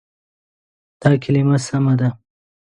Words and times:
دا 1.01 1.09
کلمه 1.23 1.57
سمه 1.67 1.93
ده. 1.99 2.09